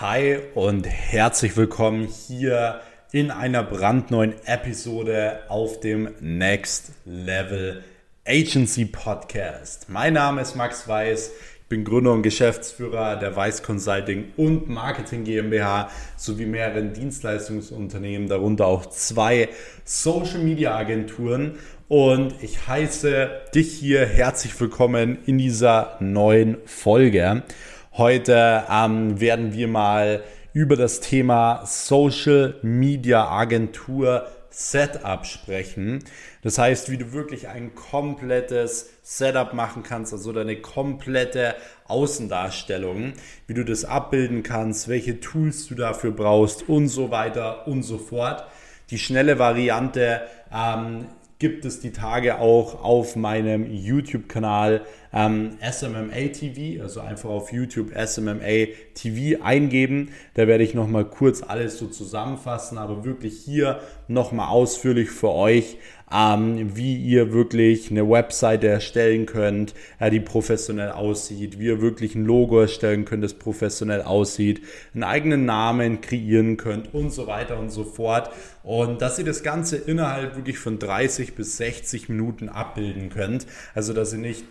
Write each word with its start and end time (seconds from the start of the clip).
Hi 0.00 0.38
und 0.54 0.86
herzlich 0.86 1.58
willkommen 1.58 2.08
hier 2.26 2.80
in 3.12 3.30
einer 3.30 3.62
brandneuen 3.62 4.32
Episode 4.46 5.40
auf 5.48 5.78
dem 5.80 6.08
Next 6.20 6.92
Level 7.04 7.84
Agency 8.26 8.86
Podcast. 8.86 9.90
Mein 9.90 10.14
Name 10.14 10.40
ist 10.40 10.56
Max 10.56 10.88
Weiß. 10.88 11.32
Ich 11.60 11.68
bin 11.68 11.84
Gründer 11.84 12.14
und 12.14 12.22
Geschäftsführer 12.22 13.16
der 13.16 13.36
Weiß 13.36 13.62
Consulting 13.62 14.32
und 14.38 14.70
Marketing 14.70 15.24
GmbH 15.24 15.90
sowie 16.16 16.46
mehreren 16.46 16.94
Dienstleistungsunternehmen, 16.94 18.26
darunter 18.26 18.68
auch 18.68 18.86
zwei 18.86 19.50
Social 19.84 20.38
Media 20.38 20.74
Agenturen. 20.74 21.58
Und 21.88 22.42
ich 22.42 22.66
heiße 22.66 23.28
dich 23.54 23.74
hier 23.74 24.06
herzlich 24.06 24.58
willkommen 24.58 25.18
in 25.26 25.36
dieser 25.36 25.98
neuen 26.00 26.56
Folge. 26.64 27.42
Heute 27.94 28.64
ähm, 28.70 29.20
werden 29.20 29.52
wir 29.52 29.66
mal 29.66 30.22
über 30.52 30.76
das 30.76 31.00
Thema 31.00 31.66
Social 31.66 32.54
Media 32.62 33.28
Agentur 33.28 34.28
Setup 34.48 35.26
sprechen. 35.26 36.04
Das 36.42 36.56
heißt, 36.56 36.88
wie 36.90 36.98
du 36.98 37.12
wirklich 37.12 37.48
ein 37.48 37.74
komplettes 37.74 38.90
Setup 39.02 39.54
machen 39.54 39.82
kannst, 39.82 40.12
also 40.12 40.32
deine 40.32 40.56
komplette 40.56 41.56
Außendarstellung, 41.86 43.14
wie 43.48 43.54
du 43.54 43.64
das 43.64 43.84
abbilden 43.84 44.44
kannst, 44.44 44.86
welche 44.86 45.18
Tools 45.18 45.66
du 45.66 45.74
dafür 45.74 46.12
brauchst 46.12 46.68
und 46.68 46.86
so 46.86 47.10
weiter 47.10 47.66
und 47.66 47.82
so 47.82 47.98
fort. 47.98 48.44
Die 48.90 48.98
schnelle 48.98 49.40
Variante 49.40 50.22
ähm, 50.52 51.06
gibt 51.40 51.64
es 51.64 51.80
die 51.80 51.90
Tage 51.90 52.38
auch 52.38 52.84
auf 52.84 53.16
meinem 53.16 53.66
YouTube-Kanal 53.68 54.82
ähm, 55.12 55.58
SMMA 55.60 56.32
TV, 56.32 56.82
also 56.82 57.00
einfach 57.00 57.30
auf 57.30 57.52
YouTube 57.52 57.90
SMMA 57.96 58.66
TV 58.94 59.42
eingeben. 59.42 60.10
Da 60.34 60.46
werde 60.46 60.64
ich 60.64 60.74
nochmal 60.74 61.04
kurz 61.04 61.42
alles 61.42 61.78
so 61.78 61.86
zusammenfassen, 61.86 62.78
aber 62.78 63.04
wirklich 63.04 63.40
hier 63.44 63.80
nochmal 64.08 64.48
ausführlich 64.48 65.10
für 65.10 65.30
euch 65.30 65.76
ähm, 66.12 66.76
wie 66.76 66.96
ihr 66.96 67.32
wirklich 67.32 67.90
eine 67.90 68.08
Webseite 68.08 68.68
erstellen 68.68 69.26
könnt, 69.26 69.74
äh, 69.98 70.10
die 70.10 70.20
professionell 70.20 70.90
aussieht, 70.90 71.58
wie 71.58 71.66
ihr 71.66 71.80
wirklich 71.80 72.14
ein 72.14 72.24
Logo 72.24 72.60
erstellen 72.60 73.04
könnt, 73.04 73.22
das 73.22 73.34
professionell 73.34 74.02
aussieht, 74.02 74.62
einen 74.92 75.04
eigenen 75.04 75.44
Namen 75.44 76.00
kreieren 76.00 76.56
könnt 76.56 76.92
und 76.94 77.10
so 77.10 77.26
weiter 77.26 77.58
und 77.58 77.70
so 77.70 77.84
fort. 77.84 78.30
Und 78.62 79.00
dass 79.00 79.18
ihr 79.18 79.24
das 79.24 79.42
Ganze 79.42 79.76
innerhalb 79.76 80.36
wirklich 80.36 80.58
von 80.58 80.78
30 80.78 81.34
bis 81.34 81.56
60 81.56 82.08
Minuten 82.08 82.48
abbilden 82.48 83.08
könnt. 83.08 83.46
Also 83.74 83.94
dass 83.94 84.12
ihr 84.12 84.18
nicht 84.18 84.50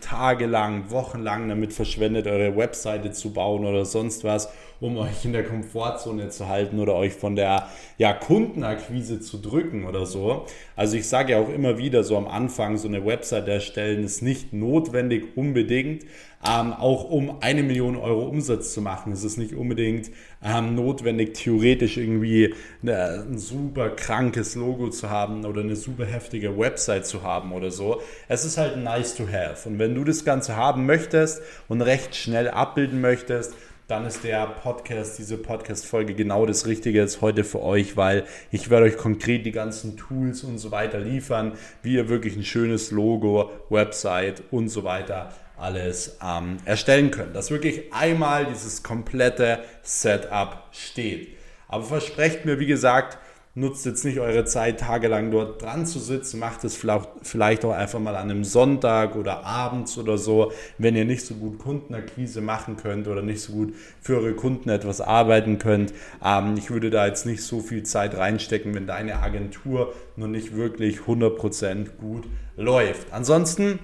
tagelang, 0.50 0.90
wochenlang 0.90 1.48
damit 1.48 1.72
verschwendet, 1.72 2.26
eure 2.26 2.56
Webseite 2.56 3.12
zu 3.12 3.32
bauen 3.32 3.64
oder 3.64 3.84
sonst 3.84 4.24
was 4.24 4.48
um 4.80 4.96
euch 4.96 5.24
in 5.24 5.32
der 5.32 5.44
Komfortzone 5.44 6.30
zu 6.30 6.48
halten 6.48 6.78
oder 6.80 6.94
euch 6.94 7.12
von 7.12 7.36
der 7.36 7.68
ja, 7.98 8.12
Kundenakquise 8.14 9.20
zu 9.20 9.38
drücken 9.38 9.84
oder 9.84 10.06
so. 10.06 10.46
Also 10.74 10.96
ich 10.96 11.06
sage 11.06 11.32
ja 11.32 11.38
auch 11.38 11.50
immer 11.50 11.76
wieder 11.78 12.02
so 12.02 12.16
am 12.16 12.26
Anfang, 12.26 12.78
so 12.78 12.88
eine 12.88 13.04
Website 13.04 13.46
erstellen 13.46 14.02
ist 14.02 14.22
nicht 14.22 14.52
notwendig 14.52 15.36
unbedingt, 15.36 16.06
ähm, 16.46 16.72
auch 16.72 17.04
um 17.04 17.42
eine 17.42 17.62
Million 17.62 17.96
Euro 17.96 18.22
Umsatz 18.22 18.72
zu 18.72 18.80
machen. 18.80 19.12
Es 19.12 19.24
ist 19.24 19.36
nicht 19.36 19.54
unbedingt 19.54 20.10
ähm, 20.42 20.74
notwendig, 20.74 21.34
theoretisch 21.34 21.98
irgendwie 21.98 22.54
eine, 22.82 23.24
ein 23.28 23.38
super 23.38 23.90
krankes 23.90 24.54
Logo 24.54 24.88
zu 24.88 25.10
haben 25.10 25.44
oder 25.44 25.60
eine 25.60 25.76
super 25.76 26.06
heftige 26.06 26.58
Website 26.58 27.06
zu 27.06 27.22
haben 27.22 27.52
oder 27.52 27.70
so. 27.70 28.00
Es 28.28 28.44
ist 28.44 28.56
halt 28.56 28.78
nice 28.78 29.14
to 29.14 29.24
have. 29.30 29.68
Und 29.68 29.78
wenn 29.78 29.94
du 29.94 30.04
das 30.04 30.24
Ganze 30.24 30.56
haben 30.56 30.86
möchtest 30.86 31.42
und 31.68 31.82
recht 31.82 32.16
schnell 32.16 32.48
abbilden 32.48 33.00
möchtest, 33.00 33.54
dann 33.86 34.06
ist 34.06 34.22
der 34.22 34.46
Podcast, 34.46 35.18
diese 35.18 35.36
Podcast-Folge 35.36 36.14
genau 36.14 36.46
das 36.46 36.66
Richtige 36.66 37.00
jetzt 37.00 37.22
heute 37.22 37.42
für 37.42 37.60
euch, 37.60 37.96
weil 37.96 38.24
ich 38.52 38.70
werde 38.70 38.86
euch 38.86 38.96
konkret 38.96 39.44
die 39.44 39.50
ganzen 39.50 39.96
Tools 39.96 40.44
und 40.44 40.58
so 40.58 40.70
weiter 40.70 41.00
liefern, 41.00 41.54
wie 41.82 41.94
ihr 41.94 42.08
wirklich 42.08 42.36
ein 42.36 42.44
schönes 42.44 42.92
Logo, 42.92 43.50
Website 43.68 44.44
und 44.52 44.68
so 44.68 44.84
weiter 44.84 45.32
alles 45.60 46.18
ähm, 46.24 46.58
erstellen 46.64 47.10
könnt. 47.10 47.36
Dass 47.36 47.50
wirklich 47.50 47.92
einmal 47.92 48.46
dieses 48.46 48.82
komplette 48.82 49.60
Setup 49.82 50.64
steht. 50.72 51.36
Aber 51.68 51.84
versprecht 51.84 52.44
mir, 52.44 52.58
wie 52.58 52.66
gesagt, 52.66 53.18
Nutzt 53.56 53.84
jetzt 53.84 54.04
nicht 54.04 54.20
eure 54.20 54.44
Zeit, 54.44 54.78
tagelang 54.78 55.32
dort 55.32 55.60
dran 55.60 55.84
zu 55.84 55.98
sitzen. 55.98 56.38
Macht 56.38 56.62
es 56.62 56.76
vielleicht 57.22 57.64
auch 57.64 57.72
einfach 57.72 57.98
mal 57.98 58.14
an 58.14 58.30
einem 58.30 58.44
Sonntag 58.44 59.16
oder 59.16 59.44
abends 59.44 59.98
oder 59.98 60.18
so, 60.18 60.52
wenn 60.78 60.94
ihr 60.94 61.04
nicht 61.04 61.26
so 61.26 61.34
gut 61.34 61.58
Kundenakquise 61.58 62.42
machen 62.42 62.76
könnt 62.76 63.08
oder 63.08 63.22
nicht 63.22 63.42
so 63.42 63.52
gut 63.52 63.74
für 64.00 64.18
eure 64.18 64.34
Kunden 64.34 64.68
etwas 64.68 65.00
arbeiten 65.00 65.58
könnt. 65.58 65.92
Ähm, 66.24 66.54
ich 66.56 66.70
würde 66.70 66.90
da 66.90 67.08
jetzt 67.08 67.26
nicht 67.26 67.42
so 67.42 67.58
viel 67.58 67.82
Zeit 67.82 68.16
reinstecken, 68.16 68.72
wenn 68.72 68.86
deine 68.86 69.16
Agentur 69.16 69.94
noch 70.14 70.28
nicht 70.28 70.54
wirklich 70.54 71.00
100% 71.00 71.96
gut 71.98 72.28
läuft. 72.56 73.12
Ansonsten 73.12 73.80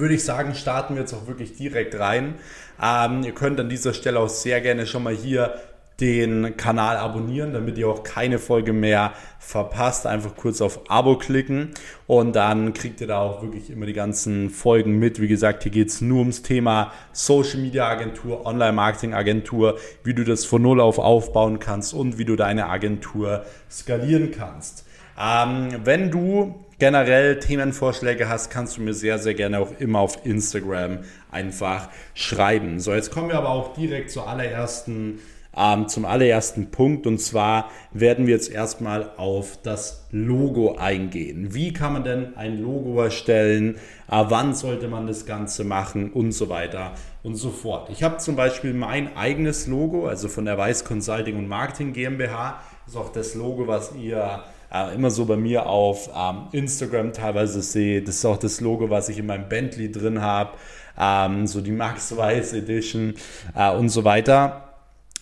würde 0.00 0.14
ich 0.14 0.24
sagen, 0.24 0.54
starten 0.54 0.94
wir 0.94 1.02
jetzt 1.02 1.12
auch 1.12 1.26
wirklich 1.26 1.56
direkt 1.56 1.98
rein. 1.98 2.34
Ähm, 2.82 3.22
ihr 3.22 3.32
könnt 3.32 3.58
an 3.60 3.68
dieser 3.68 3.94
Stelle 3.94 4.20
auch 4.20 4.28
sehr 4.28 4.60
gerne 4.60 4.86
schon 4.86 5.02
mal 5.02 5.14
hier 5.14 5.54
den 6.00 6.58
Kanal 6.58 6.98
abonnieren, 6.98 7.54
damit 7.54 7.78
ihr 7.78 7.88
auch 7.88 8.02
keine 8.02 8.38
Folge 8.38 8.72
mehr 8.74 9.14
verpasst. 9.38 10.06
Einfach 10.06 10.36
kurz 10.36 10.60
auf 10.60 10.90
Abo 10.90 11.16
klicken 11.16 11.70
und 12.06 12.36
dann 12.36 12.74
kriegt 12.74 13.00
ihr 13.00 13.06
da 13.06 13.20
auch 13.20 13.42
wirklich 13.42 13.70
immer 13.70 13.86
die 13.86 13.94
ganzen 13.94 14.50
Folgen 14.50 14.98
mit. 14.98 15.20
Wie 15.20 15.28
gesagt, 15.28 15.62
hier 15.62 15.72
geht 15.72 15.88
es 15.88 16.02
nur 16.02 16.18
ums 16.18 16.42
Thema 16.42 16.92
Social 17.12 17.60
Media 17.60 17.88
Agentur, 17.88 18.44
Online 18.44 18.72
Marketing 18.72 19.14
Agentur, 19.14 19.78
wie 20.04 20.12
du 20.12 20.24
das 20.24 20.44
von 20.44 20.60
Null 20.60 20.80
auf 20.80 20.98
aufbauen 20.98 21.60
kannst 21.60 21.94
und 21.94 22.18
wie 22.18 22.26
du 22.26 22.36
deine 22.36 22.66
Agentur 22.68 23.44
skalieren 23.70 24.32
kannst. 24.32 24.84
Ähm, 25.18 25.68
wenn 25.84 26.10
du 26.10 26.65
generell 26.78 27.38
Themenvorschläge 27.38 28.28
hast, 28.28 28.50
kannst 28.50 28.76
du 28.76 28.82
mir 28.82 28.94
sehr, 28.94 29.18
sehr 29.18 29.34
gerne 29.34 29.58
auch 29.58 29.72
immer 29.78 30.00
auf 30.00 30.24
Instagram 30.24 30.98
einfach 31.30 31.88
schreiben. 32.14 32.80
So, 32.80 32.92
jetzt 32.94 33.10
kommen 33.10 33.28
wir 33.28 33.36
aber 33.36 33.50
auch 33.50 33.74
direkt 33.74 34.10
zur 34.10 34.28
allerersten 34.28 35.20
ähm, 35.56 35.88
zum 35.88 36.04
allerersten 36.04 36.70
Punkt. 36.70 37.06
Und 37.06 37.18
zwar 37.18 37.70
werden 37.92 38.26
wir 38.26 38.34
jetzt 38.34 38.50
erstmal 38.50 39.10
auf 39.16 39.58
das 39.62 40.06
Logo 40.10 40.76
eingehen. 40.76 41.54
Wie 41.54 41.72
kann 41.72 41.94
man 41.94 42.04
denn 42.04 42.36
ein 42.36 42.60
Logo 42.60 43.00
erstellen? 43.02 43.76
Äh, 44.10 44.24
wann 44.28 44.54
sollte 44.54 44.88
man 44.88 45.06
das 45.06 45.26
Ganze 45.26 45.64
machen? 45.64 46.12
Und 46.12 46.32
so 46.32 46.48
weiter 46.48 46.92
und 47.22 47.36
so 47.36 47.50
fort. 47.50 47.88
Ich 47.90 48.02
habe 48.02 48.18
zum 48.18 48.36
Beispiel 48.36 48.74
mein 48.74 49.16
eigenes 49.16 49.66
Logo, 49.66 50.06
also 50.06 50.28
von 50.28 50.44
der 50.44 50.58
Weiß 50.58 50.84
Consulting 50.84 51.36
und 51.36 51.48
Marketing 51.48 51.92
GmbH. 51.92 52.60
Das 52.86 52.94
ist 52.94 53.00
auch 53.00 53.12
das 53.12 53.34
Logo, 53.34 53.66
was 53.66 53.92
ihr 53.96 54.44
äh, 54.72 54.94
immer 54.94 55.10
so 55.10 55.24
bei 55.24 55.36
mir 55.36 55.66
auf 55.66 56.08
ähm, 56.16 56.42
Instagram 56.52 57.12
teilweise 57.12 57.60
seht. 57.60 58.06
Das 58.06 58.14
ist 58.14 58.24
auch 58.24 58.36
das 58.36 58.60
Logo, 58.60 58.88
was 58.88 59.08
ich 59.08 59.18
in 59.18 59.26
meinem 59.26 59.48
Bentley 59.48 59.90
drin 59.90 60.22
habe. 60.22 60.50
Ähm, 60.96 61.48
so 61.48 61.60
die 61.60 61.72
Max 61.72 62.16
Weiß 62.16 62.52
Edition 62.52 63.14
äh, 63.56 63.72
und 63.72 63.88
so 63.88 64.04
weiter. 64.04 64.65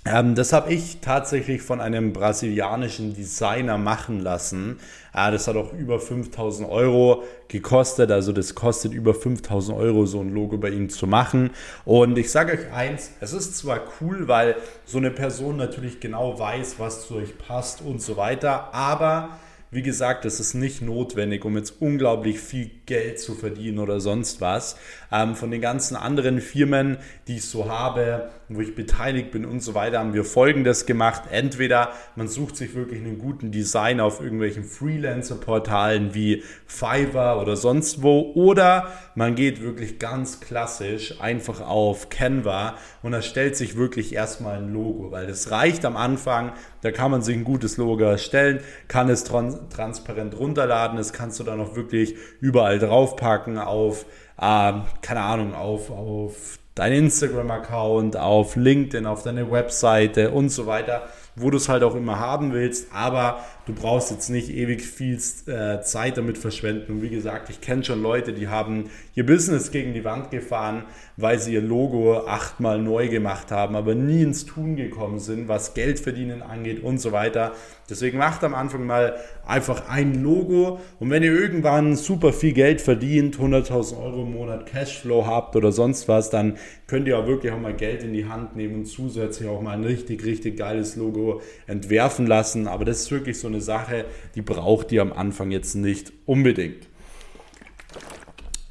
Ähm, 0.06 0.34
das 0.34 0.52
habe 0.52 0.72
ich 0.72 0.98
tatsächlich 1.00 1.62
von 1.62 1.80
einem 1.80 2.12
brasilianischen 2.12 3.14
Designer 3.14 3.78
machen 3.78 4.20
lassen. 4.20 4.78
Äh, 5.14 5.30
das 5.30 5.48
hat 5.48 5.56
auch 5.56 5.72
über 5.72 5.98
5000 5.98 6.68
Euro 6.68 7.24
gekostet. 7.48 8.10
Also 8.10 8.32
das 8.32 8.54
kostet 8.54 8.92
über 8.92 9.14
5000 9.14 9.78
Euro, 9.78 10.04
so 10.04 10.20
ein 10.20 10.34
Logo 10.34 10.58
bei 10.58 10.70
ihm 10.70 10.90
zu 10.90 11.06
machen. 11.06 11.50
Und 11.86 12.18
ich 12.18 12.30
sage 12.30 12.52
euch 12.52 12.72
eins, 12.72 13.12
es 13.20 13.32
ist 13.32 13.56
zwar 13.56 13.80
cool, 14.00 14.28
weil 14.28 14.56
so 14.84 14.98
eine 14.98 15.10
Person 15.10 15.56
natürlich 15.56 16.00
genau 16.00 16.38
weiß, 16.38 16.74
was 16.78 17.06
zu 17.06 17.16
euch 17.16 17.38
passt 17.38 17.80
und 17.80 18.02
so 18.02 18.18
weiter, 18.18 18.74
aber 18.74 19.38
wie 19.74 19.82
gesagt, 19.82 20.24
das 20.24 20.38
ist 20.38 20.54
nicht 20.54 20.82
notwendig, 20.82 21.44
um 21.44 21.56
jetzt 21.56 21.80
unglaublich 21.80 22.38
viel 22.38 22.70
Geld 22.86 23.18
zu 23.18 23.34
verdienen 23.34 23.80
oder 23.80 23.98
sonst 23.98 24.40
was. 24.40 24.76
Ähm, 25.10 25.34
von 25.34 25.50
den 25.50 25.60
ganzen 25.60 25.96
anderen 25.96 26.40
Firmen, 26.40 26.98
die 27.26 27.38
ich 27.38 27.48
so 27.48 27.68
habe, 27.68 28.30
wo 28.48 28.60
ich 28.60 28.74
beteiligt 28.74 29.30
bin 29.30 29.44
und 29.44 29.60
so 29.60 29.74
weiter, 29.74 29.98
haben 29.98 30.14
wir 30.14 30.24
Folgendes 30.24 30.86
gemacht. 30.86 31.24
Entweder 31.30 31.92
man 32.16 32.28
sucht 32.28 32.56
sich 32.56 32.74
wirklich 32.74 33.00
einen 33.00 33.18
guten 33.18 33.50
Designer 33.50 34.04
auf 34.04 34.20
irgendwelchen 34.20 34.64
Freelancer-Portalen 34.64 36.14
wie 36.14 36.42
Fiverr 36.66 37.40
oder 37.40 37.56
sonst 37.56 38.02
wo, 38.02 38.32
oder 38.34 38.88
man 39.14 39.34
geht 39.34 39.62
wirklich 39.62 39.98
ganz 39.98 40.40
klassisch 40.40 41.20
einfach 41.20 41.60
auf 41.60 42.08
Canva 42.08 42.74
und 43.02 43.12
erstellt 43.12 43.56
sich 43.56 43.76
wirklich 43.76 44.14
erstmal 44.14 44.58
ein 44.58 44.72
Logo, 44.72 45.10
weil 45.10 45.26
das 45.26 45.50
reicht 45.50 45.84
am 45.84 45.96
Anfang, 45.96 46.52
da 46.82 46.90
kann 46.90 47.10
man 47.10 47.22
sich 47.22 47.36
ein 47.36 47.44
gutes 47.44 47.76
Logo 47.76 48.04
erstellen, 48.04 48.60
kann 48.88 49.08
es 49.08 49.24
transparent 49.24 50.38
runterladen, 50.38 50.96
das 50.96 51.12
kannst 51.12 51.40
du 51.40 51.44
dann 51.44 51.60
auch 51.60 51.76
wirklich 51.76 52.16
überall 52.40 52.78
draufpacken 52.78 53.58
auf, 53.58 54.04
äh, 54.38 54.72
keine 55.00 55.20
Ahnung, 55.20 55.54
auf, 55.54 55.90
auf 55.90 56.58
deinen 56.74 57.04
Instagram-Account, 57.04 58.16
auf 58.16 58.56
LinkedIn, 58.56 59.06
auf 59.06 59.22
deine 59.22 59.50
Webseite 59.50 60.30
und 60.30 60.48
so 60.48 60.66
weiter 60.66 61.08
wo 61.36 61.50
du 61.50 61.56
es 61.56 61.68
halt 61.68 61.82
auch 61.82 61.94
immer 61.94 62.18
haben 62.18 62.52
willst, 62.52 62.92
aber 62.92 63.44
du 63.66 63.72
brauchst 63.72 64.10
jetzt 64.10 64.28
nicht 64.28 64.50
ewig 64.50 64.82
viel 64.82 65.18
äh, 65.46 65.80
Zeit 65.80 66.16
damit 66.16 66.38
verschwenden. 66.38 66.92
Und 66.92 67.02
wie 67.02 67.10
gesagt, 67.10 67.50
ich 67.50 67.60
kenne 67.60 67.84
schon 67.84 68.02
Leute, 68.02 68.32
die 68.32 68.48
haben 68.48 68.90
ihr 69.14 69.24
Business 69.24 69.70
gegen 69.70 69.94
die 69.94 70.04
Wand 70.04 70.30
gefahren, 70.30 70.84
weil 71.16 71.38
sie 71.38 71.54
ihr 71.54 71.62
Logo 71.62 72.26
achtmal 72.26 72.78
neu 72.78 73.08
gemacht 73.08 73.50
haben, 73.50 73.76
aber 73.76 73.94
nie 73.94 74.22
ins 74.22 74.46
Tun 74.46 74.76
gekommen 74.76 75.18
sind, 75.18 75.48
was 75.48 75.74
Geld 75.74 76.00
verdienen 76.00 76.42
angeht 76.42 76.82
und 76.82 76.98
so 76.98 77.12
weiter. 77.12 77.52
Deswegen 77.88 78.18
macht 78.18 78.42
am 78.44 78.54
Anfang 78.54 78.86
mal 78.86 79.16
einfach 79.46 79.88
ein 79.88 80.22
Logo 80.22 80.80
und 81.00 81.10
wenn 81.10 81.22
ihr 81.22 81.32
irgendwann 81.32 81.96
super 81.96 82.32
viel 82.32 82.52
Geld 82.52 82.80
verdient, 82.80 83.36
100.000 83.36 84.02
Euro 84.02 84.22
im 84.22 84.32
Monat 84.32 84.66
Cashflow 84.66 85.26
habt 85.26 85.54
oder 85.54 85.70
sonst 85.70 86.08
was, 86.08 86.30
dann 86.30 86.56
könnt 86.86 87.06
ihr 87.08 87.18
auch 87.18 87.26
wirklich 87.26 87.52
auch 87.52 87.60
mal 87.60 87.74
Geld 87.74 88.02
in 88.02 88.14
die 88.14 88.26
Hand 88.26 88.56
nehmen 88.56 88.74
und 88.76 88.86
zusätzlich 88.86 89.48
auch 89.48 89.60
mal 89.60 89.72
ein 89.72 89.84
richtig, 89.84 90.24
richtig 90.24 90.56
geiles 90.56 90.96
Logo 90.96 91.42
entwerfen 91.66 92.26
lassen. 92.26 92.68
Aber 92.68 92.84
das 92.84 93.02
ist 93.02 93.10
wirklich 93.10 93.38
so 93.38 93.48
eine 93.48 93.53
Sache, 93.60 94.04
die 94.34 94.42
braucht 94.42 94.92
ihr 94.92 95.02
am 95.02 95.12
Anfang 95.12 95.50
jetzt 95.50 95.74
nicht 95.74 96.12
unbedingt. 96.26 96.88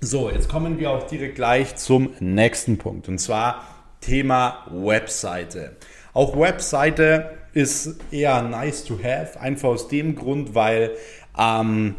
So, 0.01 0.29
jetzt 0.29 0.49
kommen 0.49 0.79
wir 0.79 0.91
auch 0.91 1.03
direkt 1.03 1.35
gleich 1.35 1.75
zum 1.75 2.09
nächsten 2.19 2.77
Punkt 2.77 3.07
und 3.07 3.19
zwar 3.19 3.63
Thema 4.01 4.67
Webseite. 4.69 5.77
Auch 6.13 6.37
Webseite 6.37 7.37
ist 7.53 7.99
eher 8.11 8.41
nice 8.41 8.83
to 8.83 8.99
have, 9.01 9.39
einfach 9.39 9.69
aus 9.69 9.87
dem 9.87 10.15
Grund, 10.15 10.55
weil 10.55 10.91
ähm, 11.37 11.95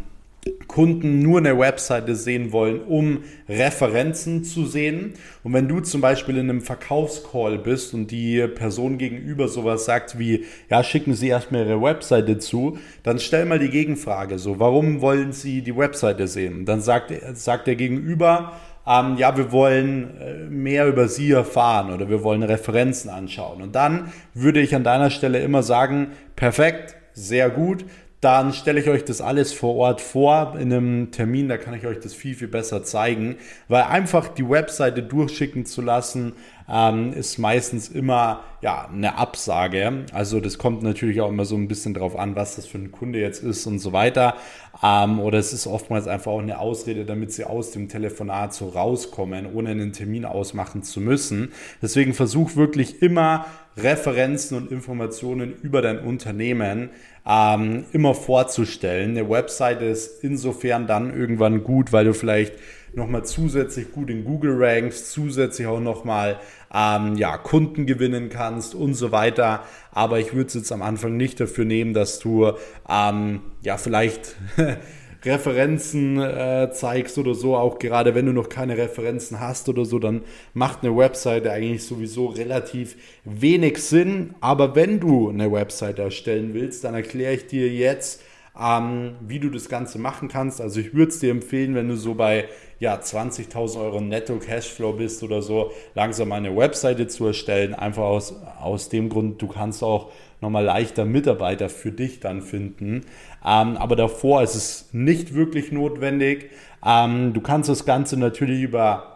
Kunden 0.67 1.21
nur 1.21 1.39
eine 1.39 1.57
Webseite 1.59 2.17
sehen 2.17 2.53
wollen, 2.53 2.81
um 2.83 3.21
Referenzen 3.49 4.43
zu 4.43 4.67
sehen. 4.67 5.15
Und 5.43 5.53
wenn 5.53 5.69
du 5.69 5.81
zum 5.81 6.01
Beispiel 6.01 6.37
in 6.37 6.51
einem 6.51 6.61
Verkaufscall 6.63 7.59
bist 7.59 7.95
und 7.95 8.11
die 8.11 8.47
Person 8.49 8.99
gegenüber 8.99 9.47
sowas 9.47 9.85
sagt 9.85 10.19
wie, 10.19 10.45
ja, 10.69 10.83
schicken 10.83 11.15
Sie 11.15 11.29
erstmal 11.29 11.67
Ihre 11.67 11.81
Webseite 11.81 12.39
zu, 12.39 12.77
dann 13.05 13.21
stell 13.21 13.45
mal 13.45 13.59
die 13.61 13.71
Gegenfrage, 13.71 14.39
so, 14.39 14.59
warum 14.59 15.01
wollen 15.01 15.33
Sie 15.33 15.63
die 15.63 15.77
Webseite 15.77 16.27
sehen? 16.27 16.65
Dann 16.65 16.81
sagt, 16.81 17.13
sagt 17.35 17.67
der 17.69 17.77
Gegenüber, 17.77 18.53
ähm, 18.87 19.17
ja, 19.17 19.37
wir 19.37 19.53
wollen 19.53 20.21
äh, 20.21 20.35
mehr 20.51 20.89
über 20.89 21.09
Sie 21.09 21.31
erfahren 21.31 21.93
oder 21.93 22.11
wir 22.11 22.23
wollen 22.23 22.43
Referenzen 22.43 23.11
anschauen. 23.11 23.63
Und 23.63 23.75
dann 23.75 24.13
würde 24.35 24.61
ich 24.61 24.75
an 24.75 24.85
deiner 24.85 25.11
Stelle 25.11 25.41
immer 25.41 25.63
sagen, 25.63 26.09
perfekt, 26.37 26.97
sehr 27.15 27.49
gut 27.49 27.85
dann 28.25 28.55
stelle 28.55 28.81
ich 28.81 28.89
euch 28.89 29.05
das 29.05 29.21
alles 29.21 29.53
vor 29.53 29.77
Ort 29.77 30.01
vor 30.01 30.57
in 30.59 30.73
einem 30.73 31.11
Termin, 31.11 31.49
da 31.49 31.59
kann 31.59 31.75
ich 31.75 31.87
euch 31.87 32.01
das 32.01 32.15
viel, 32.15 32.35
viel 32.35 32.49
besser 32.49 32.83
zeigen, 32.83 33.37
weil 33.69 33.83
einfach 33.83 34.29
die 34.29 34.49
Webseite 34.49 35.03
durchschicken 35.03 35.67
zu 35.67 35.83
lassen, 35.83 36.33
ähm, 36.67 37.13
ist 37.13 37.37
meistens 37.37 37.89
immer 37.89 38.41
ja, 38.63 38.89
eine 38.91 39.19
Absage. 39.19 40.07
Also 40.15 40.41
das 40.41 40.57
kommt 40.57 40.83
natürlich 40.83 41.21
auch 41.21 41.29
immer 41.29 41.45
so 41.45 41.55
ein 41.57 41.69
bisschen 41.69 41.93
drauf 41.93 42.19
an, 42.19 42.35
was 42.35 42.57
das 42.57 42.67
für 42.67 42.79
ein 42.79 42.91
Kunde 42.91 43.21
jetzt 43.21 43.43
ist 43.43 43.67
und 43.67 43.79
so 43.79 43.93
weiter. 43.93 44.37
Ähm, 44.83 45.21
oder 45.21 45.39
es 45.39 45.53
ist 45.53 45.67
oftmals 45.67 46.07
einfach 46.09 46.33
auch 46.33 46.41
eine 46.41 46.59
Ausrede, 46.59 47.05
damit 47.05 47.33
sie 47.33 47.45
aus 47.45 47.73
dem 47.73 47.91
Telefonat 47.91 48.55
so 48.55 48.69
rauskommen, 48.69 49.47
ohne 49.53 49.71
einen 49.71 49.93
Termin 49.93 50.25
ausmachen 50.25 50.83
zu 50.83 51.01
müssen. 51.01 51.53
Deswegen 51.83 52.15
versuch 52.15 52.57
wirklich 52.57 53.03
immer 53.03 53.45
Referenzen 53.77 54.57
und 54.57 54.71
Informationen 54.71 55.55
über 55.63 55.83
dein 55.83 55.99
Unternehmen 56.01 56.91
ähm, 57.27 57.85
immer 57.93 58.15
vorzustellen. 58.15 59.11
Eine 59.11 59.29
Webseite 59.29 59.85
ist 59.87 60.23
insofern 60.23 60.87
dann 60.87 61.15
irgendwann 61.15 61.65
gut, 61.65 61.93
weil 61.93 62.05
du 62.05 62.15
vielleicht 62.15 62.55
nochmal 62.95 63.25
zusätzlich 63.25 63.91
gut 63.93 64.11
in 64.11 64.25
Google 64.25 64.63
rankst, 64.63 65.11
zusätzlich 65.11 65.67
auch 65.67 65.81
nochmal 65.81 66.39
ähm, 66.73 67.17
ja, 67.17 67.37
Kunden 67.37 67.87
gewinnen 67.87 68.29
kannst 68.29 68.75
und 68.75 68.95
so 68.95 69.13
weiter. 69.13 69.65
Aber 69.91 70.19
ich 70.21 70.35
würde 70.35 70.49
es 70.49 70.55
jetzt 70.55 70.73
am 70.73 70.83
Anfang 70.83 71.17
nicht 71.17 71.41
dafür 71.41 71.65
nehmen, 71.65 71.95
dass 71.95 72.19
du 72.19 72.53
ähm, 72.89 73.41
ja 73.63 73.77
vielleicht 73.77 74.37
Referenzen 75.25 76.21
äh, 76.21 76.71
zeigst 76.73 77.19
oder 77.19 77.35
so, 77.35 77.57
auch 77.57 77.79
gerade 77.79 78.15
wenn 78.15 78.27
du 78.27 78.33
noch 78.33 78.49
keine 78.49 78.77
Referenzen 78.77 79.41
hast 79.41 79.69
oder 79.69 79.85
so, 79.85 79.99
dann 79.99 80.23
macht 80.53 80.83
eine 80.83 80.97
Webseite 80.97 81.51
eigentlich 81.51 81.85
sowieso 81.85 82.27
relativ 82.27 82.97
wenig 83.25 83.79
Sinn. 83.79 84.35
Aber 84.41 84.75
wenn 84.75 85.01
du 85.01 85.29
eine 85.29 85.51
Webseite 85.51 86.03
erstellen 86.03 86.55
willst, 86.55 86.85
dann 86.85 86.95
erkläre 86.95 87.35
ich 87.35 87.47
dir 87.47 87.69
jetzt, 87.69 88.23
ähm, 88.61 89.17
wie 89.21 89.41
du 89.41 89.51
das 89.51 89.69
Ganze 89.69 89.99
machen 89.99 90.29
kannst. 90.29 90.61
Also 90.61 90.81
ich 90.81 90.95
würde 90.95 91.11
es 91.11 91.19
dir 91.19 91.31
empfehlen, 91.31 91.75
wenn 91.75 91.89
du 91.89 91.97
so 91.97 92.15
bei 92.15 92.47
ja, 92.79 92.97
20.000 92.97 93.81
Euro 93.81 94.01
Netto 94.01 94.37
Cashflow 94.37 94.93
bist 94.93 95.23
oder 95.23 95.43
so, 95.43 95.73
langsam 95.95 96.33
eine 96.33 96.57
Webseite 96.57 97.09
zu 97.09 97.27
erstellen. 97.27 97.75
Einfach 97.75 98.05
aus, 98.05 98.35
aus 98.61 98.89
dem 98.89 99.09
Grund, 99.09 99.41
du 99.43 99.49
kannst 99.49 99.83
auch 99.83 100.13
nochmal 100.41 100.65
leichter 100.65 101.05
Mitarbeiter 101.05 101.69
für 101.69 101.91
dich 101.91 102.21
dann 102.21 102.43
finden. 102.43 103.07
Ähm, 103.45 103.77
aber 103.77 103.97
davor 103.97 104.43
ist 104.43 104.55
es 104.55 104.89
nicht 104.93 105.35
wirklich 105.35 105.73
notwendig. 105.73 106.51
Ähm, 106.85 107.33
du 107.33 107.41
kannst 107.41 107.69
das 107.69 107.85
Ganze 107.85 108.19
natürlich 108.19 108.63
über 108.63 109.15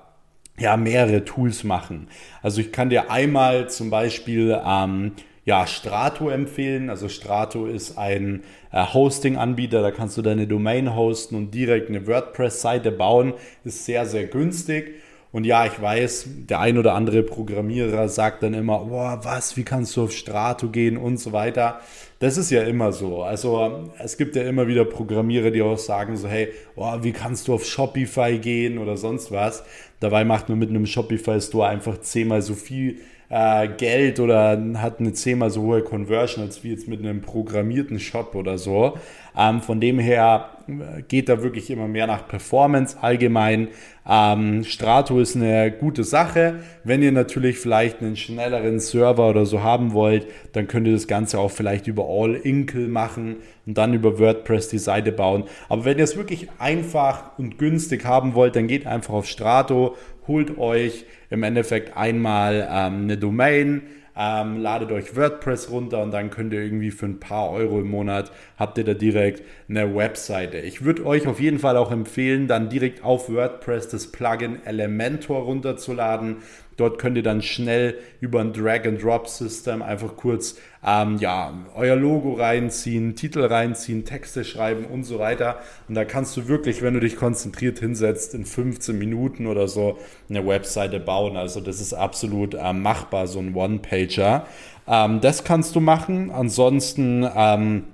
ja, 0.58 0.76
mehrere 0.76 1.24
Tools 1.24 1.62
machen. 1.62 2.08
Also 2.42 2.60
ich 2.60 2.72
kann 2.72 2.90
dir 2.90 3.10
einmal 3.10 3.68
zum 3.68 3.90
Beispiel 3.90 4.60
ähm, 4.64 5.12
ja, 5.48 5.66
Strato 5.66 6.28
empfehlen. 6.28 6.90
Also 6.90 7.08
Strato 7.08 7.64
ist 7.64 7.96
ein 7.96 8.42
äh, 8.70 8.84
Hosting-Anbieter, 8.84 9.80
da 9.80 9.90
kannst 9.90 10.18
du 10.18 10.22
deine 10.22 10.46
Domain 10.46 10.94
hosten 10.94 11.36
und 11.36 11.54
direkt 11.54 11.88
eine 11.88 12.06
WordPress-Seite 12.06 12.92
bauen. 12.92 13.32
Ist 13.64 13.86
sehr, 13.86 14.04
sehr 14.04 14.26
günstig. 14.26 14.96
Und 15.32 15.44
ja, 15.44 15.64
ich 15.64 15.80
weiß, 15.80 16.26
der 16.50 16.60
ein 16.60 16.76
oder 16.76 16.92
andere 16.92 17.22
Programmierer 17.22 18.10
sagt 18.10 18.42
dann 18.42 18.52
immer, 18.52 18.80
boah, 18.80 19.20
was, 19.22 19.56
wie 19.56 19.62
kannst 19.62 19.96
du 19.96 20.04
auf 20.04 20.12
Strato 20.12 20.68
gehen 20.68 20.98
und 20.98 21.16
so 21.16 21.32
weiter. 21.32 21.80
Das 22.18 22.36
ist 22.36 22.50
ja 22.50 22.64
immer 22.64 22.92
so. 22.92 23.22
Also 23.22 23.90
es 23.98 24.18
gibt 24.18 24.36
ja 24.36 24.42
immer 24.42 24.68
wieder 24.68 24.84
Programmierer, 24.84 25.50
die 25.50 25.62
auch 25.62 25.78
sagen 25.78 26.18
so, 26.18 26.28
hey, 26.28 26.48
boah, 26.76 27.02
wie 27.02 27.12
kannst 27.12 27.48
du 27.48 27.54
auf 27.54 27.64
Shopify 27.64 28.36
gehen 28.36 28.76
oder 28.76 28.98
sonst 28.98 29.32
was. 29.32 29.64
Dabei 30.00 30.26
macht 30.26 30.50
man 30.50 30.58
mit 30.58 30.68
einem 30.68 30.84
Shopify 30.84 31.40
Store 31.40 31.68
einfach 31.68 32.02
zehnmal 32.02 32.42
so 32.42 32.52
viel 32.52 33.00
äh, 33.30 33.68
Geld 33.68 34.20
oder 34.20 34.60
hat 34.76 35.00
eine 35.00 35.12
zehnmal 35.12 35.50
so 35.50 35.62
hohe 35.62 35.82
Conversion 35.82 36.44
als 36.44 36.64
wie 36.64 36.70
jetzt 36.70 36.88
mit 36.88 37.00
einem 37.00 37.20
programmierten 37.20 38.00
Shop 38.00 38.34
oder 38.34 38.58
so. 38.58 38.94
Ähm, 39.36 39.60
von 39.60 39.80
dem 39.80 39.98
her 39.98 40.50
äh, 40.66 41.02
geht 41.02 41.28
da 41.28 41.42
wirklich 41.42 41.70
immer 41.70 41.86
mehr 41.86 42.06
nach 42.06 42.26
Performance 42.26 42.96
allgemein. 43.00 43.68
Ähm, 44.08 44.64
Strato 44.64 45.20
ist 45.20 45.36
eine 45.36 45.70
gute 45.70 46.04
Sache. 46.04 46.60
Wenn 46.82 47.02
ihr 47.02 47.12
natürlich 47.12 47.58
vielleicht 47.58 48.00
einen 48.00 48.16
schnelleren 48.16 48.80
Server 48.80 49.28
oder 49.28 49.44
so 49.44 49.62
haben 49.62 49.92
wollt, 49.92 50.26
dann 50.54 50.66
könnt 50.66 50.86
ihr 50.86 50.94
das 50.94 51.06
Ganze 51.06 51.38
auch 51.38 51.50
vielleicht 51.50 51.86
über 51.86 52.06
All-Inkle 52.08 52.88
machen 52.88 53.36
und 53.66 53.76
dann 53.76 53.92
über 53.92 54.18
WordPress 54.18 54.68
die 54.70 54.78
Seite 54.78 55.12
bauen. 55.12 55.44
Aber 55.68 55.84
wenn 55.84 55.98
ihr 55.98 56.04
es 56.04 56.16
wirklich 56.16 56.48
einfach 56.58 57.38
und 57.38 57.58
günstig 57.58 58.06
haben 58.06 58.34
wollt, 58.34 58.56
dann 58.56 58.66
geht 58.66 58.86
einfach 58.86 59.12
auf 59.12 59.26
Strato, 59.26 59.96
holt 60.26 60.58
euch 60.58 61.04
im 61.30 61.42
Endeffekt 61.42 61.96
einmal 61.96 62.68
ähm, 62.70 63.02
eine 63.02 63.18
Domain, 63.18 63.82
ähm, 64.16 64.58
ladet 64.58 64.90
euch 64.90 65.14
WordPress 65.14 65.70
runter 65.70 66.02
und 66.02 66.10
dann 66.10 66.30
könnt 66.30 66.52
ihr 66.52 66.60
irgendwie 66.60 66.90
für 66.90 67.06
ein 67.06 67.20
paar 67.20 67.50
Euro 67.50 67.80
im 67.80 67.88
Monat 67.88 68.32
habt 68.58 68.76
ihr 68.76 68.84
da 68.84 68.94
direkt 68.94 69.42
eine 69.68 69.94
Webseite. 69.94 70.58
Ich 70.58 70.84
würde 70.84 71.06
euch 71.06 71.28
auf 71.28 71.38
jeden 71.38 71.60
Fall 71.60 71.76
auch 71.76 71.92
empfehlen, 71.92 72.48
dann 72.48 72.68
direkt 72.68 73.04
auf 73.04 73.32
WordPress 73.32 73.88
das 73.88 74.08
Plugin 74.10 74.58
Elementor 74.64 75.42
runterzuladen. 75.44 76.38
Dort 76.78 77.00
könnt 77.00 77.16
ihr 77.16 77.24
dann 77.24 77.42
schnell 77.42 77.98
über 78.20 78.40
ein 78.40 78.52
Drag-and-Drop-System 78.52 79.82
einfach 79.82 80.16
kurz 80.16 80.54
ähm, 80.86 81.18
ja, 81.18 81.52
euer 81.74 81.96
Logo 81.96 82.34
reinziehen, 82.34 83.16
Titel 83.16 83.44
reinziehen, 83.44 84.04
Texte 84.04 84.44
schreiben 84.44 84.84
und 84.84 85.02
so 85.02 85.18
weiter. 85.18 85.58
Und 85.88 85.96
da 85.96 86.04
kannst 86.04 86.36
du 86.36 86.46
wirklich, 86.46 86.80
wenn 86.80 86.94
du 86.94 87.00
dich 87.00 87.16
konzentriert 87.16 87.80
hinsetzt, 87.80 88.32
in 88.32 88.44
15 88.44 88.96
Minuten 88.96 89.48
oder 89.48 89.66
so 89.66 89.98
eine 90.30 90.46
Webseite 90.46 91.00
bauen. 91.00 91.36
Also 91.36 91.60
das 91.60 91.80
ist 91.80 91.94
absolut 91.94 92.54
äh, 92.54 92.72
machbar, 92.72 93.26
so 93.26 93.40
ein 93.40 93.56
One-Pager. 93.56 94.46
Ähm, 94.86 95.20
das 95.20 95.42
kannst 95.42 95.74
du 95.74 95.80
machen. 95.80 96.30
Ansonsten 96.30 97.28
ähm, 97.34 97.84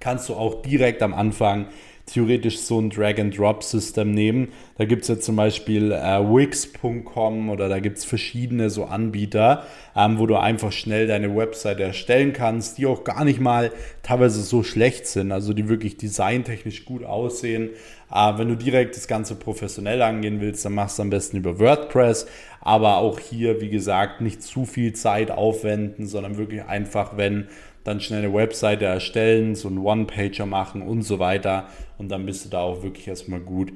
kannst 0.00 0.28
du 0.28 0.34
auch 0.34 0.62
direkt 0.62 1.00
am 1.00 1.14
Anfang 1.14 1.66
theoretisch 2.06 2.60
so 2.60 2.80
ein 2.80 2.90
Drag-and-Drop-System 2.90 4.12
nehmen. 4.12 4.48
Da 4.78 4.84
gibt 4.84 5.02
es 5.02 5.08
ja 5.08 5.18
zum 5.18 5.36
Beispiel 5.36 5.90
äh, 5.90 6.20
Wix.com 6.20 7.50
oder 7.50 7.68
da 7.68 7.80
gibt 7.80 7.98
es 7.98 8.04
verschiedene 8.04 8.70
so 8.70 8.84
Anbieter, 8.84 9.64
ähm, 9.96 10.18
wo 10.18 10.26
du 10.26 10.36
einfach 10.36 10.70
schnell 10.70 11.08
deine 11.08 11.36
Website 11.36 11.80
erstellen 11.80 12.32
kannst, 12.32 12.78
die 12.78 12.86
auch 12.86 13.02
gar 13.02 13.24
nicht 13.24 13.40
mal 13.40 13.72
teilweise 14.02 14.42
so 14.42 14.62
schlecht 14.62 15.06
sind, 15.08 15.32
also 15.32 15.52
die 15.52 15.68
wirklich 15.68 15.96
designtechnisch 15.96 16.84
gut 16.84 17.04
aussehen. 17.04 17.70
Äh, 18.12 18.38
wenn 18.38 18.48
du 18.48 18.54
direkt 18.54 18.96
das 18.96 19.08
Ganze 19.08 19.34
professionell 19.34 20.00
angehen 20.00 20.40
willst, 20.40 20.64
dann 20.64 20.74
machst 20.74 20.98
du 20.98 21.02
am 21.02 21.10
besten 21.10 21.38
über 21.38 21.58
WordPress. 21.58 22.26
Aber 22.60 22.96
auch 22.96 23.18
hier, 23.18 23.60
wie 23.60 23.68
gesagt, 23.68 24.20
nicht 24.20 24.42
zu 24.42 24.64
viel 24.64 24.92
Zeit 24.92 25.30
aufwenden, 25.30 26.06
sondern 26.06 26.36
wirklich 26.36 26.64
einfach, 26.64 27.16
wenn 27.16 27.48
dann 27.86 28.00
schnell 28.00 28.24
eine 28.24 28.34
Webseite 28.34 28.84
erstellen, 28.84 29.54
so 29.54 29.68
einen 29.68 29.78
One-Pager 29.78 30.46
machen 30.46 30.82
und 30.82 31.02
so 31.02 31.18
weiter. 31.18 31.68
Und 31.98 32.10
dann 32.10 32.26
bist 32.26 32.44
du 32.44 32.48
da 32.48 32.60
auch 32.60 32.82
wirklich 32.82 33.08
erstmal 33.08 33.40
gut 33.40 33.72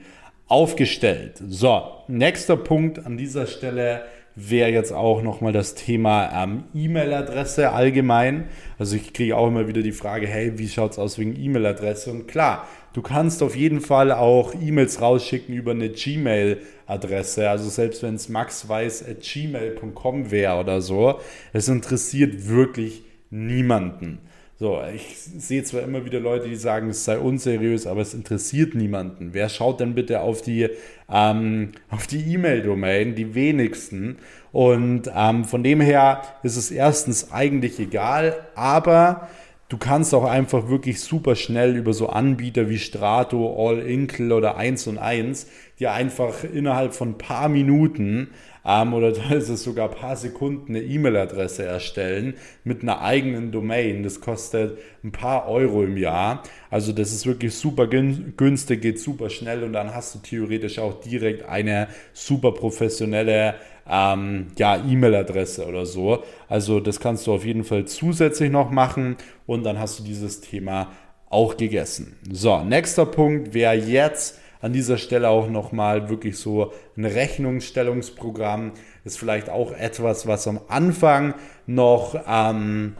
aufgestellt. 0.49 1.40
So, 1.49 1.83
nächster 2.09 2.57
Punkt 2.57 3.07
an 3.07 3.17
dieser 3.17 3.47
Stelle 3.47 4.02
wäre 4.35 4.71
jetzt 4.71 4.93
auch 4.93 5.23
nochmal 5.23 5.52
das 5.52 5.75
Thema 5.75 6.43
ähm, 6.43 6.64
E-Mail-Adresse 6.75 7.73
allgemein. 7.73 8.49
Also 8.79 8.97
ich 8.97 9.12
kriege 9.12 9.37
auch 9.37 9.49
immer 9.49 9.69
wieder 9.69 9.83
die 9.83 9.93
Frage, 9.93 10.26
hey, 10.26 10.59
wie 10.59 10.69
schaut 10.69 10.93
es 10.93 10.99
aus 10.99 11.19
wegen 11.19 11.38
E-Mail-Adresse? 11.38 12.11
Und 12.11 12.26
klar, 12.29 12.67
du 12.93 13.02
kannst 13.02 13.43
auf 13.43 13.57
jeden 13.57 13.81
Fall 13.81 14.12
auch 14.12 14.55
E-Mails 14.55 15.00
rausschicken 15.00 15.55
über 15.55 15.73
eine 15.73 15.88
Gmail-Adresse. 15.90 17.50
Also 17.50 17.69
selbst 17.69 18.02
wenn 18.02 18.14
es 18.14 18.29
maxweiss.gmail.com 18.29 20.31
wäre 20.31 20.61
oder 20.61 20.81
so, 20.81 21.19
es 21.52 21.69
interessiert 21.69 22.49
wirklich 22.49 23.02
niemanden. 23.30 24.18
So, 24.60 24.78
ich 24.94 25.16
sehe 25.16 25.64
zwar 25.64 25.80
immer 25.80 26.04
wieder 26.04 26.20
Leute, 26.20 26.46
die 26.46 26.54
sagen, 26.54 26.90
es 26.90 27.06
sei 27.06 27.18
unseriös, 27.18 27.87
aber 27.87 28.02
es 28.02 28.12
interessiert 28.12 28.75
niemanden. 28.75 29.30
Wer 29.32 29.49
schaut 29.49 29.80
denn 29.80 29.94
bitte 29.94 30.20
auf 30.20 30.42
die 30.42 30.68
ähm, 31.10 31.72
auf 31.88 32.06
die 32.06 32.34
E-Mail-Domain? 32.34 33.14
Die 33.14 33.34
wenigsten. 33.34 34.18
Und 34.52 35.10
ähm, 35.16 35.46
von 35.46 35.62
dem 35.62 35.80
her 35.80 36.20
ist 36.42 36.56
es 36.56 36.70
erstens 36.70 37.32
eigentlich 37.32 37.80
egal, 37.80 38.37
aber 38.54 39.30
du 39.70 39.78
kannst 39.78 40.12
auch 40.12 40.25
einfach 40.25 40.68
wirklich 40.68 41.00
super 41.00 41.37
schnell 41.37 41.75
über 41.75 41.94
so 41.94 42.10
Anbieter 42.10 42.68
wie 42.68 42.78
Strato, 42.78 43.66
All 43.66 43.78
Inkle 43.78 44.34
oder 44.34 44.58
1 44.58 44.88
und 44.88 44.99
1 44.99 45.46
dir 45.78 45.92
einfach 45.92 46.44
innerhalb 46.44 46.92
von 46.92 47.16
paar 47.16 47.49
Minuten 47.49 48.28
ähm, 48.64 48.95
oder 48.95 49.09
es 49.31 49.49
sogar 49.62 49.90
ein 49.90 49.97
paar 49.97 50.17
Sekunden 50.17 50.75
eine 50.75 50.85
E-Mail-Adresse 50.85 51.64
erstellen 51.64 52.35
mit 52.64 52.83
einer 52.83 53.00
eigenen 53.00 53.52
Domain. 53.52 54.02
Das 54.02 54.21
kostet 54.21 54.79
ein 55.02 55.12
paar 55.12 55.49
Euro 55.49 55.83
im 55.83 55.97
Jahr. 55.97 56.43
Also 56.71 56.93
das 56.93 57.12
ist 57.12 57.26
wirklich 57.26 57.55
super 57.55 57.87
günstig, 57.87 58.83
geht 58.83 58.99
super 58.99 59.31
schnell 59.31 59.62
und 59.64 59.73
dann 59.73 59.95
hast 59.95 60.14
du 60.14 60.19
theoretisch 60.19 60.79
auch 60.79 61.00
direkt 61.00 61.49
eine 61.49 61.88
super 62.12 62.52
professionelle 62.52 63.55
ähm, 63.88 64.49
ja, 64.59 64.76
E-Mail-Adresse 64.76 65.67
oder 65.67 65.87
so. 65.87 66.23
Also 66.49 66.81
das 66.81 67.00
kannst 67.00 67.26
du 67.26 67.33
auf 67.33 67.45
jeden 67.45 67.64
Fall 67.64 67.87
zusätzlich 67.87 68.50
noch 68.50 68.71
machen 68.71 69.17
und 69.47 69.64
dann 69.64 69.79
hast 69.79 69.99
du 69.99 70.05
dieses 70.05 70.40
Thema 70.40 70.93
auch 71.29 71.57
gegessen. 71.57 72.17
So, 72.31 72.62
nächster 72.64 73.07
Punkt 73.07 73.55
wäre 73.55 73.75
jetzt 73.75 74.38
an 74.61 74.73
dieser 74.73 74.99
Stelle 74.99 75.29
auch 75.29 75.49
nochmal 75.49 76.09
wirklich 76.11 76.38
so 76.38 76.73
ein 76.97 77.05
Rechnungsstellungsprogramm. 77.05 78.73
Ist 79.05 79.19
vielleicht 79.19 79.49
auch 79.49 79.73
etwas, 79.73 80.26
was 80.26 80.47
am 80.47 80.61
Anfang 80.69 81.35
noch 81.67 82.14
ähm, 82.29 82.95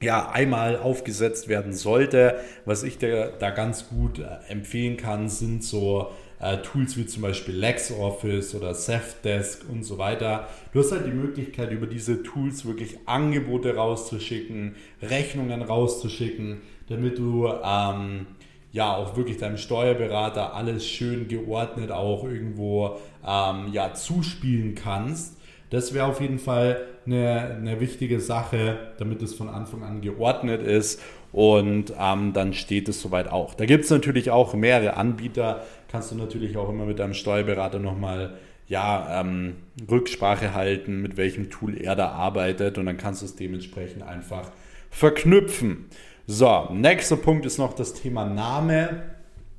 ja, 0.00 0.30
einmal 0.30 0.76
aufgesetzt 0.76 1.48
werden 1.48 1.72
sollte. 1.72 2.36
Was 2.64 2.82
ich 2.82 2.98
da, 2.98 3.28
da 3.28 3.50
ganz 3.50 3.88
gut 3.88 4.18
äh, 4.18 4.50
empfehlen 4.50 4.96
kann, 4.96 5.28
sind 5.28 5.64
so 5.64 6.10
äh, 6.40 6.58
Tools 6.58 6.96
wie 6.96 7.06
zum 7.06 7.22
Beispiel 7.22 7.54
LexOffice 7.54 8.54
oder 8.54 8.74
Safdesk 8.74 9.64
und 9.70 9.84
so 9.84 9.98
weiter. 9.98 10.48
Du 10.72 10.80
hast 10.80 10.92
halt 10.92 11.06
die 11.06 11.12
Möglichkeit, 11.12 11.70
über 11.70 11.86
diese 11.86 12.22
Tools 12.22 12.66
wirklich 12.66 12.98
Angebote 13.06 13.76
rauszuschicken, 13.76 14.74
Rechnungen 15.00 15.62
rauszuschicken, 15.62 16.62
damit 16.88 17.18
du 17.18 17.46
ähm, 17.46 18.26
ja 18.72 18.96
auch 18.96 19.16
wirklich 19.16 19.36
deinem 19.36 19.58
Steuerberater 19.58 20.54
alles 20.54 20.86
schön 20.86 21.28
geordnet 21.28 21.92
auch 21.92 22.24
irgendwo 22.24 22.96
ähm, 23.26 23.68
ja, 23.72 23.92
zuspielen 23.94 24.74
kannst. 24.74 25.38
Das 25.70 25.94
wäre 25.94 26.06
auf 26.06 26.20
jeden 26.20 26.38
Fall 26.38 26.82
eine, 27.06 27.56
eine 27.58 27.80
wichtige 27.80 28.20
Sache, 28.20 28.78
damit 28.98 29.22
es 29.22 29.34
von 29.34 29.48
Anfang 29.48 29.82
an 29.82 30.00
geordnet 30.00 30.62
ist 30.62 31.00
und 31.32 31.94
ähm, 31.98 32.32
dann 32.32 32.52
steht 32.52 32.88
es 32.88 33.00
soweit 33.00 33.28
auch. 33.28 33.54
Da 33.54 33.64
gibt 33.64 33.84
es 33.84 33.90
natürlich 33.90 34.30
auch 34.30 34.54
mehrere 34.54 34.96
Anbieter, 34.96 35.62
kannst 35.90 36.10
du 36.12 36.16
natürlich 36.16 36.56
auch 36.56 36.68
immer 36.68 36.84
mit 36.84 36.98
deinem 36.98 37.14
Steuerberater 37.14 37.78
nochmal 37.78 38.34
ja, 38.68 39.20
ähm, 39.20 39.56
Rücksprache 39.90 40.54
halten, 40.54 41.02
mit 41.02 41.16
welchem 41.16 41.50
Tool 41.50 41.76
er 41.76 41.96
da 41.96 42.10
arbeitet 42.10 42.78
und 42.78 42.86
dann 42.86 42.96
kannst 42.96 43.22
du 43.22 43.26
es 43.26 43.36
dementsprechend 43.36 44.02
einfach 44.02 44.50
verknüpfen. 44.90 45.86
So, 46.34 46.66
nächster 46.72 47.16
Punkt 47.16 47.44
ist 47.44 47.58
noch 47.58 47.74
das 47.74 47.92
Thema 47.92 48.24
Name. 48.24 49.02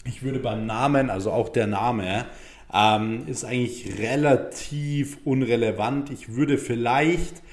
Ich 0.06 0.24
würde 0.24 0.40
beim 0.40 0.66
Namen, 0.66 1.12
also 1.12 1.32
auch 1.32 1.50
der 1.50 1.68
Name, 1.68 2.26
ähm, 2.74 3.28
ist 3.28 3.46
eigentlich 3.46 4.00
relativ 4.00 5.20
unrelevant. 5.24 6.10
Ich 6.10 6.34
würde 6.34 6.58
vielleicht 6.58 7.44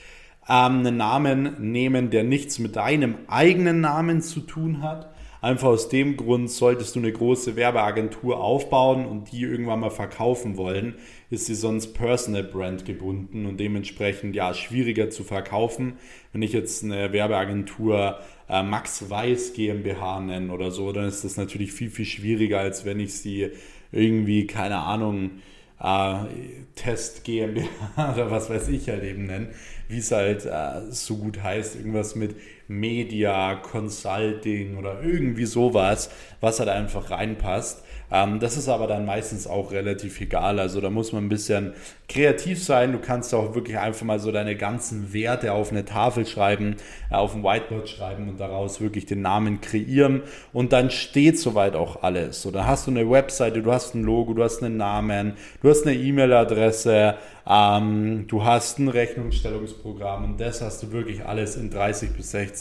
ähm, 0.49 0.79
einen 0.79 0.97
Namen 0.97 1.71
nehmen, 1.71 2.09
der 2.09 2.25
nichts 2.25 2.59
mit 2.61 2.77
deinem 2.77 3.17
eigenen 3.29 3.83
Namen 3.83 4.23
zu 4.23 4.41
tun 4.41 4.83
hat. 4.83 5.11
Einfach 5.43 5.69
aus 5.69 5.89
dem 5.89 6.19
Grund, 6.19 6.51
solltest 6.51 6.95
du 6.95 6.99
eine 6.99 7.13
große 7.13 7.57
Werbeagentur 7.57 8.41
aufbauen 8.41 9.07
und 9.07 9.33
die 9.33 9.43
irgendwann 9.43 9.81
mal 9.81 9.91
verkaufen 9.91 10.59
wollen, 10.59 10.97
ist 11.31 11.47
sie 11.47 11.55
sonst 11.55 11.95
Personal 11.95 12.45
Brand 12.45 12.85
gebunden 12.85 13.47
und 13.47 13.59
dementsprechend 13.59 14.37
ja 14.37 14.53
schwieriger 14.53 15.09
zu 15.09 15.25
verkaufen. 15.25 15.95
Wenn 16.33 16.43
ich 16.43 16.53
jetzt 16.53 16.85
eine 16.85 17.13
Werbeagentur 17.15 18.19
äh, 18.51 18.63
Max 18.63 19.09
Weiß 19.09 19.55
GmbH 19.55 20.21
nenne 20.21 20.53
oder 20.53 20.71
so, 20.71 20.93
dann 20.93 21.05
ist 21.09 21.25
das 21.25 21.39
natürlich 21.39 21.73
viel, 21.73 21.91
viel 21.91 22.05
schwieriger, 22.05 22.61
als 22.61 22.85
wenn 22.85 23.01
ich 23.01 23.15
sie 23.15 23.49
irgendwie, 23.93 24.47
keine 24.47 24.79
Ahnung, 24.79 25.31
äh, 25.81 26.15
Test 26.75 27.25
GmbH 27.25 27.67
oder 28.13 28.31
was 28.31 28.51
weiß 28.51 28.69
ich 28.69 28.89
halt 28.91 29.05
eben 29.05 29.27
nenne, 29.27 29.49
wie 29.89 29.99
es 29.99 30.13
halt 30.13 30.45
äh, 30.45 30.91
so 30.91 31.17
gut 31.17 31.43
heißt, 31.43 31.77
irgendwas 31.77 32.15
mit 32.15 32.37
Media, 32.71 33.57
Consulting 33.57 34.77
oder 34.77 35.03
irgendwie 35.03 35.45
sowas, 35.45 36.11
was 36.41 36.61
halt 36.61 36.69
einfach 36.69 37.11
reinpasst. 37.11 37.83
Ähm, 38.13 38.41
das 38.41 38.57
ist 38.57 38.69
aber 38.69 38.87
dann 38.87 39.07
meistens 39.07 39.47
auch 39.47 39.73
relativ 39.73 40.21
egal. 40.21 40.59
Also 40.59 40.81
da 40.81 40.91
muss 40.91 41.13
man 41.13 41.25
ein 41.25 41.29
bisschen 41.29 41.75
kreativ 42.09 42.63
sein. 42.63 42.93
Du 42.93 42.99
kannst 42.99 43.35
auch 43.35 43.55
wirklich 43.55 43.79
einfach 43.79 44.05
mal 44.05 44.19
so 44.19 44.33
deine 44.33 44.57
ganzen 44.57 45.13
Werte 45.13 45.53
auf 45.53 45.71
eine 45.71 45.85
Tafel 45.85 46.27
schreiben, 46.27 46.77
äh, 47.11 47.15
auf 47.15 47.35
ein 47.35 47.45
Whiteboard 47.45 47.89
schreiben 47.89 48.29
und 48.29 48.41
daraus 48.41 48.81
wirklich 48.81 49.07
den 49.07 49.23
Namen 49.23 49.61
kreieren. 49.61 50.23
Und 50.53 50.73
dann 50.73 50.91
steht 50.91 51.39
soweit 51.39 51.77
auch 51.77 52.03
alles. 52.03 52.43
So, 52.43 52.51
da 52.51 52.67
hast 52.67 52.87
du 52.87 52.91
eine 52.91 53.09
Webseite, 53.09 53.63
du 53.63 53.73
hast 53.73 53.95
ein 53.95 54.03
Logo, 54.03 54.35
du 54.35 54.43
hast 54.43 54.63
einen 54.63 54.77
Namen, 54.77 55.35
du 55.63 55.71
hast 55.71 55.87
eine 55.87 55.97
E-Mail-Adresse, 55.97 57.15
ähm, 57.49 58.27
du 58.27 58.45
hast 58.45 58.79
ein 58.79 58.89
Rechnungsstellungsprogramm 58.89 60.25
und 60.25 60.41
das 60.41 60.63
hast 60.63 60.83
du 60.83 60.93
wirklich 60.93 61.25
alles 61.25 61.57
in 61.57 61.71
30 61.71 62.11
bis 62.11 62.33
60 62.33 62.60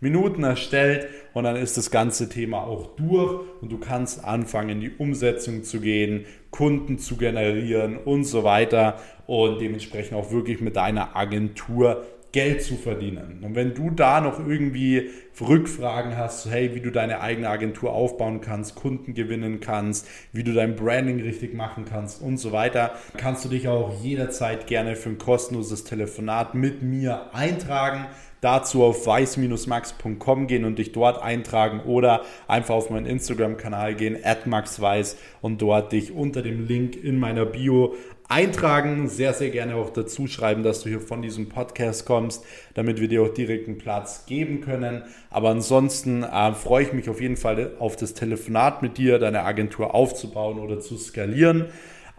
Minuten 0.00 0.42
erstellt 0.44 1.08
und 1.32 1.44
dann 1.44 1.56
ist 1.56 1.76
das 1.76 1.90
ganze 1.90 2.28
Thema 2.28 2.64
auch 2.64 2.96
durch 2.96 3.40
und 3.60 3.70
du 3.70 3.78
kannst 3.78 4.24
anfangen, 4.24 4.70
in 4.70 4.80
die 4.80 4.90
Umsetzung 4.90 5.64
zu 5.64 5.80
gehen, 5.80 6.24
Kunden 6.50 6.98
zu 6.98 7.16
generieren 7.16 7.96
und 7.96 8.24
so 8.24 8.44
weiter 8.44 9.00
und 9.26 9.60
dementsprechend 9.60 10.16
auch 10.16 10.32
wirklich 10.32 10.60
mit 10.60 10.76
deiner 10.76 11.16
Agentur 11.16 12.04
Geld 12.32 12.62
zu 12.62 12.76
verdienen. 12.76 13.40
Und 13.42 13.54
wenn 13.54 13.74
du 13.74 13.90
da 13.90 14.20
noch 14.20 14.38
irgendwie 14.38 15.10
Rückfragen 15.40 16.16
hast, 16.16 16.48
hey, 16.50 16.74
wie 16.74 16.80
du 16.80 16.90
deine 16.90 17.20
eigene 17.20 17.48
Agentur 17.48 17.92
aufbauen 17.92 18.40
kannst, 18.40 18.74
Kunden 18.74 19.14
gewinnen 19.14 19.60
kannst, 19.60 20.08
wie 20.32 20.44
du 20.44 20.52
dein 20.52 20.76
Branding 20.76 21.20
richtig 21.20 21.52
machen 21.54 21.84
kannst 21.84 22.22
und 22.22 22.38
so 22.38 22.52
weiter, 22.52 22.94
kannst 23.16 23.44
du 23.44 23.48
dich 23.48 23.68
auch 23.68 24.02
jederzeit 24.02 24.66
gerne 24.66 24.96
für 24.96 25.10
ein 25.10 25.18
kostenloses 25.18 25.84
Telefonat 25.84 26.54
mit 26.54 26.82
mir 26.82 27.34
eintragen 27.34 28.06
dazu 28.42 28.82
auf 28.82 29.06
weiß-max.com 29.06 30.48
gehen 30.48 30.64
und 30.64 30.78
dich 30.78 30.92
dort 30.92 31.22
eintragen 31.22 31.80
oder 31.80 32.22
einfach 32.48 32.74
auf 32.74 32.90
meinen 32.90 33.06
Instagram-Kanal 33.06 33.94
gehen, 33.94 34.18
maxweiß 34.44 35.16
und 35.40 35.62
dort 35.62 35.92
dich 35.92 36.12
unter 36.12 36.42
dem 36.42 36.66
Link 36.66 36.96
in 36.96 37.18
meiner 37.18 37.46
Bio 37.46 37.94
eintragen. 38.32 39.08
Sehr, 39.08 39.34
sehr 39.34 39.50
gerne 39.50 39.76
auch 39.76 39.90
dazu 39.90 40.26
schreiben, 40.26 40.62
dass 40.62 40.82
du 40.82 40.88
hier 40.88 41.00
von 41.00 41.22
diesem 41.22 41.48
Podcast 41.48 42.06
kommst, 42.06 42.44
damit 42.74 43.00
wir 43.00 43.08
dir 43.08 43.22
auch 43.22 43.32
direkt 43.34 43.68
einen 43.68 43.78
Platz 43.78 44.24
geben 44.26 44.60
können. 44.60 45.02
Aber 45.30 45.50
ansonsten 45.50 46.22
äh, 46.22 46.52
freue 46.54 46.84
ich 46.84 46.92
mich 46.92 47.10
auf 47.10 47.20
jeden 47.20 47.36
Fall 47.36 47.72
auf 47.78 47.96
das 47.96 48.14
Telefonat 48.14 48.82
mit 48.82 48.96
dir, 48.98 49.18
deine 49.18 49.42
Agentur 49.42 49.94
aufzubauen 49.94 50.58
oder 50.58 50.80
zu 50.80 50.96
skalieren. 50.96 51.66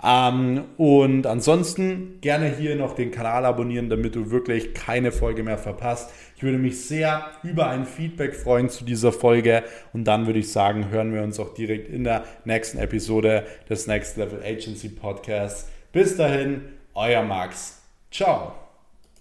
Ähm, 0.04 0.66
und 0.78 1.26
ansonsten 1.26 2.20
gerne 2.20 2.54
hier 2.54 2.76
noch 2.76 2.94
den 2.94 3.12
Kanal 3.12 3.46
abonnieren, 3.46 3.90
damit 3.90 4.16
du 4.16 4.32
wirklich 4.32 4.74
keine 4.74 5.12
Folge 5.12 5.44
mehr 5.44 5.58
verpasst. 5.58 6.12
Ich 6.36 6.44
würde 6.44 6.58
mich 6.58 6.86
sehr 6.86 7.32
über 7.42 7.70
ein 7.70 7.86
Feedback 7.86 8.36
freuen 8.36 8.70
zu 8.70 8.84
dieser 8.84 9.14
Folge 9.14 9.64
und 9.94 10.04
dann 10.04 10.26
würde 10.28 10.40
ich 10.40 10.52
sagen, 10.52 10.90
hören 10.90 11.14
wir 11.14 11.24
uns 11.24 11.40
auch 11.40 11.54
direkt 11.54 11.88
in 11.88 12.04
der 12.04 12.26
nächsten 12.44 12.80
Episode 12.80 13.46
des 13.70 13.88
Next 13.88 14.18
Level 14.18 14.42
Agency 14.44 14.90
Podcasts. 14.90 15.73
Bis 15.94 16.18
dahin, 16.18 16.74
euer 16.96 17.22
Max. 17.22 17.84
Ciao. 18.10 18.63